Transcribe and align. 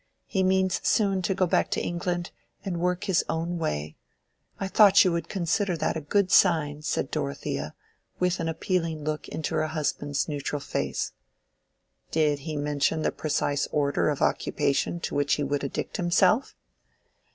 He 0.25 0.41
means 0.41 0.81
soon 0.83 1.21
to 1.21 1.35
go 1.35 1.45
back 1.45 1.69
to 1.69 1.79
England, 1.79 2.31
and 2.65 2.79
work 2.79 3.03
his 3.03 3.23
own 3.29 3.59
way. 3.59 3.97
I 4.59 4.67
thought 4.67 5.05
you 5.05 5.11
would 5.11 5.29
consider 5.29 5.77
that 5.77 5.95
a 5.95 6.01
good 6.01 6.31
sign," 6.31 6.81
said 6.81 7.11
Dorothea, 7.11 7.75
with 8.17 8.39
an 8.39 8.49
appealing 8.49 9.03
look 9.03 9.27
into 9.27 9.53
her 9.53 9.67
husband's 9.67 10.27
neutral 10.27 10.59
face. 10.59 11.11
"Did 12.09 12.39
he 12.39 12.57
mention 12.57 13.03
the 13.03 13.11
precise 13.11 13.67
order 13.67 14.09
of 14.09 14.23
occupation 14.23 14.99
to 15.01 15.13
which 15.13 15.35
he 15.35 15.43
would 15.43 15.63
addict 15.63 15.97
himself?" 15.97 16.55